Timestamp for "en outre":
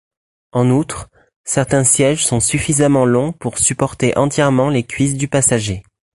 0.51-1.09